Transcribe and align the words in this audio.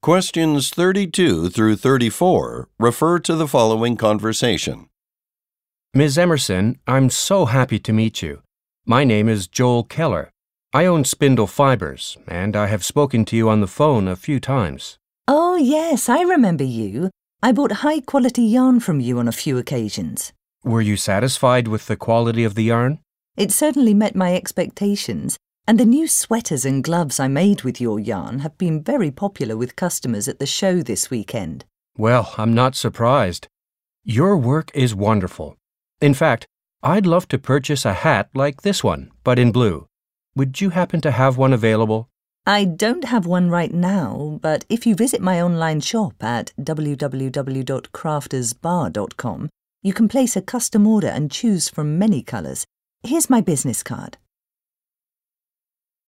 Questions 0.00 0.70
32 0.70 1.48
through 1.50 1.74
34 1.74 2.68
refer 2.78 3.18
to 3.18 3.34
the 3.34 3.48
following 3.48 3.96
conversation. 3.96 4.88
Ms. 5.92 6.16
Emerson, 6.16 6.78
I'm 6.86 7.10
so 7.10 7.46
happy 7.46 7.80
to 7.80 7.92
meet 7.92 8.22
you. 8.22 8.42
My 8.86 9.02
name 9.02 9.28
is 9.28 9.48
Joel 9.48 9.82
Keller. 9.82 10.30
I 10.72 10.86
own 10.86 11.02
Spindle 11.04 11.48
Fibers, 11.48 12.16
and 12.28 12.54
I 12.54 12.68
have 12.68 12.84
spoken 12.84 13.24
to 13.24 13.36
you 13.36 13.48
on 13.48 13.60
the 13.60 13.66
phone 13.66 14.06
a 14.06 14.14
few 14.14 14.38
times. 14.38 14.98
Oh, 15.26 15.56
yes, 15.56 16.08
I 16.08 16.22
remember 16.22 16.64
you. 16.64 17.10
I 17.42 17.50
bought 17.50 17.82
high 17.82 18.00
quality 18.00 18.44
yarn 18.44 18.78
from 18.78 19.00
you 19.00 19.18
on 19.18 19.26
a 19.26 19.32
few 19.32 19.58
occasions. 19.58 20.32
Were 20.62 20.80
you 20.80 20.96
satisfied 20.96 21.66
with 21.66 21.86
the 21.86 21.96
quality 21.96 22.44
of 22.44 22.54
the 22.54 22.64
yarn? 22.64 23.00
It 23.36 23.50
certainly 23.50 23.94
met 23.94 24.14
my 24.14 24.32
expectations, 24.36 25.36
and 25.68 25.78
the 25.78 25.84
new 25.84 26.08
sweaters 26.08 26.64
and 26.64 26.82
gloves 26.82 27.20
I 27.20 27.28
made 27.28 27.60
with 27.60 27.78
your 27.78 28.00
yarn 28.00 28.38
have 28.38 28.56
been 28.56 28.82
very 28.82 29.10
popular 29.10 29.54
with 29.54 29.76
customers 29.76 30.26
at 30.26 30.38
the 30.38 30.46
show 30.46 30.82
this 30.82 31.10
weekend. 31.10 31.66
Well, 31.98 32.32
I'm 32.38 32.54
not 32.54 32.74
surprised. 32.74 33.48
Your 34.02 34.38
work 34.38 34.70
is 34.72 34.94
wonderful. 34.94 35.58
In 36.00 36.14
fact, 36.14 36.46
I'd 36.82 37.04
love 37.04 37.28
to 37.28 37.38
purchase 37.38 37.84
a 37.84 37.92
hat 37.92 38.30
like 38.34 38.62
this 38.62 38.82
one, 38.82 39.10
but 39.22 39.38
in 39.38 39.52
blue. 39.52 39.86
Would 40.34 40.62
you 40.62 40.70
happen 40.70 41.02
to 41.02 41.10
have 41.10 41.36
one 41.36 41.52
available? 41.52 42.08
I 42.46 42.64
don't 42.64 43.04
have 43.04 43.26
one 43.26 43.50
right 43.50 43.74
now, 43.74 44.38
but 44.40 44.64
if 44.70 44.86
you 44.86 44.94
visit 44.94 45.20
my 45.20 45.42
online 45.42 45.80
shop 45.80 46.24
at 46.24 46.54
www.craftersbar.com, 46.58 49.50
you 49.82 49.92
can 49.92 50.08
place 50.08 50.34
a 50.34 50.40
custom 50.40 50.86
order 50.86 51.08
and 51.08 51.30
choose 51.30 51.68
from 51.68 51.98
many 51.98 52.22
colours. 52.22 52.64
Here's 53.02 53.28
my 53.28 53.42
business 53.42 53.82
card. 53.82 54.16